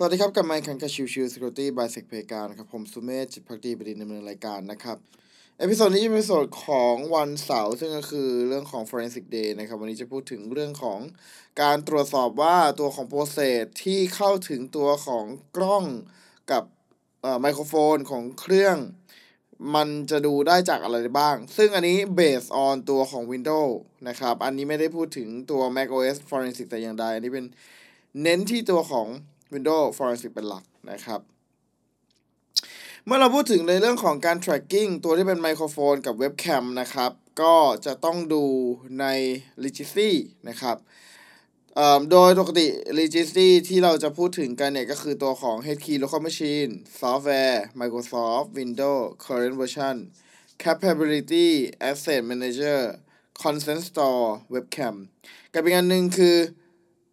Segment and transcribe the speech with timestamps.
[0.00, 4.96] สวัสดีครับกับไมค์คันกับชิวชิว Security by Sec p a y การครับ ผมสุเมธจิตภักดีบดินทร์ดำเนินรายการนะครับ
[5.58, 11.00] episode นี้จะเป็นเอพิโซดของวันเสาร์ซึ่งก็คือเรื่องของ Forensic Day นะครับ วันนี้จะพูดถึงเรื่องของ
[11.62, 15.24] การตรวจสอบว่าตัวของ process ที่เข้าถึงตัวของ
[15.56, 15.84] กล้อง
[16.50, 16.62] กับ
[17.40, 18.76] ไมโครโฟนของเครื่อง
[19.74, 23.72] มันจะดูได้จากอะไรบ้าง ซึ่งอันนี้ based on ตัวของ Windows
[24.08, 27.46] นะครับ อันนี้ไม่ได้พูดถึงตัว macOS Forensic แต่อย่างใดอันนี้เป็น
[28.22, 29.08] เน้นที่ตัวของ
[29.52, 31.20] Windows Forensic เป็นหลักนะครับ
[33.04, 37.54] เมื่อเราพูดถึงในเรื่องของการ tracking ตัวที่เป็นไมโครโฟนกับเว็บแคมนะครับ ก็
[37.86, 38.44] จะต้องดู
[39.00, 39.06] ใน
[39.64, 40.12] Registry
[40.48, 40.76] นะครับ
[42.10, 42.66] โดยปกติ
[42.98, 49.96] Registry ที่เราจะพูดถึงกันเนี่ยก็คือตัวของ HKey Local Machine Software Microsoft Windows Current Version
[50.62, 51.48] Capability
[51.90, 52.80] Asset Manager
[53.42, 54.96] Consent Store Webcam
[55.52, 56.36] กับอีกอันหนึ่งคือ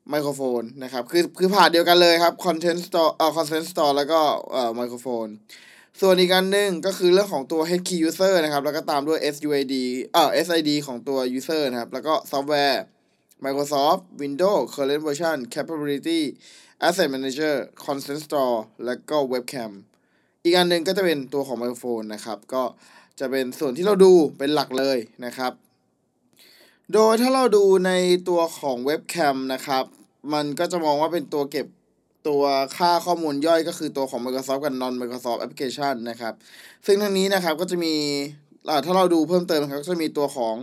[0.09, 4.19] ไมโครโฟนนะครับ คือคือผ่านเดียวกันเลยครับ Content Store เอ่อ Consent Store แล้วก็
[4.51, 5.27] เอ่อไมโครโฟน
[6.01, 9.73] ส่วนอีกอันหนึ่งก็คือเรื่องของตัว HKey User นะครับ แล้วก็ตามด้วย SUID
[10.13, 12.77] เอ่อ SID ของตัว User นะครับ แล้วก็ Software
[13.45, 16.21] Microsoft Windows Current Version Capability
[16.87, 17.53] Asset Manager
[17.85, 19.71] Consent Store แล้วก็ Webcam
[20.43, 22.63] อีกอันหนึ่งก็จะเป็นตัวของไมโครโฟนนะครับ ก็
[23.19, 25.53] จะเป็นส่วนที่เราดูเป็นหลักเลยนะครับ
[26.94, 27.91] โดยถ้าเราดูใน
[28.30, 29.83] ตัวของเว็บแคมนะครับ
[30.33, 31.67] มันก็จะมองว่าเป็นตัวเก็บ
[32.28, 32.44] ตัว
[32.78, 36.33] ค่าข้อมูลย่อยก็คือตัวของ Microsoft กับ non Microsoft Application นะครับ
[36.86, 37.95] ซึ่งทั้งนี้นะครับก็จะมี
[38.86, 40.56] ถ้าเราดูเพิ่มเติมครับก็จะมีตัวของ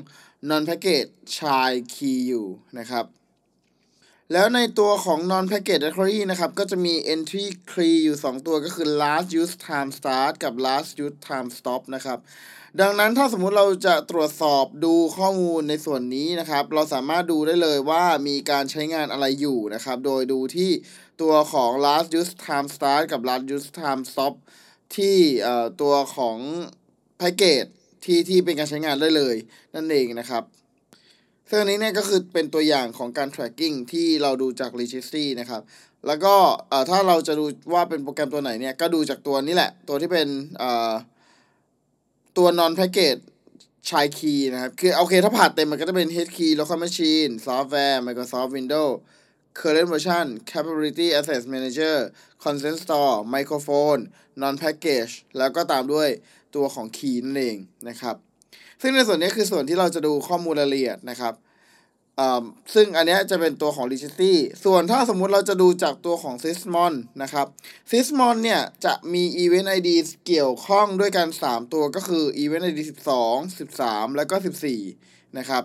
[0.50, 2.47] non package child key อยู่
[2.78, 3.05] นะครับ
[4.33, 10.33] แล้วในตัวของ non package directory นะครับ ก็จะมี entry key อยู่ 2 ตัวก็คือ last use time start
[10.44, 12.19] กับ last use time stop นะครับ
[12.80, 20.70] ดังนั้นถ้าสมมุติเราจะตรวจสอบดูข้อมูลในส่วนนี้นะครับ เราสามารถดูได้เลยว่ามีการใช้งานอะไรอยู่นะครับ โดยดูที่
[21.22, 24.34] ตัวของ last use time start กับ last use time stop
[24.97, 25.16] ที่
[25.82, 26.38] ตัวของ
[27.20, 27.69] package
[28.04, 29.37] ที่ที่เป็นการใช้งานได้เลย
[29.75, 30.44] นั่นเองนะครับ
[31.54, 35.62] ซึ่งอันนี้เนี่ยก็คือเป็นตัวอย่างของการ tracking ที่เราดูจาก registry นะครับ
[36.06, 36.34] แล้วก็
[36.90, 40.28] ถ้าเราจะดูว่าเป็นโปรแกรมตัวไหนเนี่ยก็ดูจากตัวนี้แหละ ตัวที่เป็น
[42.36, 43.20] ตัว non package
[43.90, 48.94] ชายคีย์นะครับ คือโอเคถ้าผ่านเต็มมันก็จะเป็น head key local machine software Microsoft Windows
[49.58, 51.96] current version capability access manager
[52.42, 54.00] consent store microphone
[54.42, 56.08] non package แล้วก็ตามด้วย
[56.54, 57.56] ตัวของคีย์นั่นเอง
[57.88, 58.16] นะครับ
[58.82, 61.34] ซึ่งในส่วนนี้คือส่วนที่เราจะดูข้อมูลรายละเอียดนะครับ
[62.74, 67.46] ซึ่งอันนี้จะเป็นตัวของ registry ส่วนถ้าสมมุติเราจะดูจากตัวของ sysmon นะครับ
[67.90, 69.88] sysmon เนี่ยจะมี event id
[70.26, 72.80] เกี่ยวข้องด้วยกัน 3 ตัวก็คือ event id
[73.28, 74.36] 12 13 แล้วก็
[74.86, 75.64] 14 นะครับ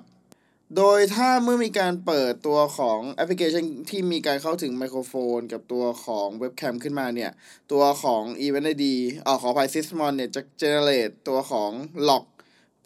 [0.77, 7.31] โดยถ้าเมื่อมีการเปิดตัวของแอปพลิเคชันที่มีการเข้าถึงไมโครโฟน กับตัวของเว็บแคมขึ้นมาเนี่ย
[7.71, 8.85] ตัวของ Event ID
[9.25, 11.71] อ่าขออภัย Sysmon เนี่ยจะ generate ตัวของ
[12.09, 12.23] log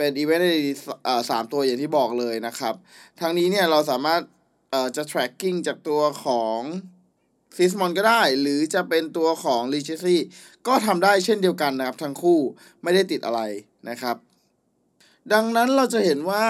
[0.02, 0.68] เป็น Event ID
[1.08, 2.76] อ่าสามตัวอย่างที่บอกเลยนะครับ
[3.20, 4.22] ทางนี้เนี่ยเราสามารถ
[4.72, 6.60] เอ่อจะ tracking จากตัวของ
[7.58, 10.18] Sysmon ก็ได้ หรือจะเป็นตัวของ Registry
[10.68, 12.40] ก็ทำได้เช่นเดียวกันนะครับ ทั้งคู่
[12.84, 13.42] ไม่ได้ติดอะไร
[13.90, 14.16] นะครับ
[15.34, 16.46] ดังนั้นเราจะเห็นว่า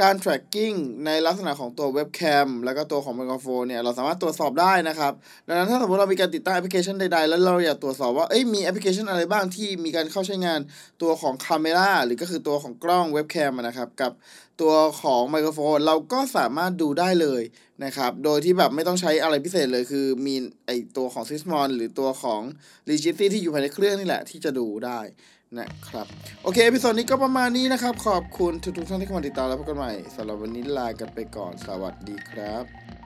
[0.00, 0.76] การ tracking
[1.06, 5.12] ในลักษณะของตัวเว็บแคมแล้วก็ตัวของไมโครโฟนเนี่ย เราสามารถตรวจสอบได้นะครับ
[5.46, 10.60] ดังนั้นถ้าสมมติเรามีการติดตั้งแอปพลิเคชันใดๆ แล้วเราอยากตรวจสอบว่า เอ้ย มีแอปพลิเคชันอะไรบ้างที่มีการเข้าใช้งาน
[11.02, 14.12] ตัวของคาเมราหรือก็คือตัวของกล้องเว็บแคมนะครับ กับ
[14.60, 17.42] ตัวของไมโครโฟน เราก็สามารถดูได้เลย
[17.84, 20.34] นะครับ โดยที่แบบไม่ต้องใช้อะไรพิเศษเลย คือมี
[20.66, 22.40] ไอตัวของ Sysmon หรือตัวของ
[22.90, 25.00] r e g i s t r y ที่อยู่ภายในเครื่องนี่แหละที่จะดูได้
[25.58, 26.06] นะครับ
[26.42, 32.97] โอเค episode นี้ก็ประมาณนี้นะครับ ขอบคุณทุกๆท่านที่เข้ามาติดตามแล้วพบกันใหม่สำหรับวันนี้ลากันไปก่อนสวัสดีครับ